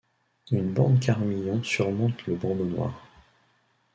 Une 0.49 0.73
bande 0.73 0.99
Carmillon 0.99 1.61
surmonte 1.61 2.25
le 2.25 2.33
bandeau 2.35 2.65
noir. 2.65 3.05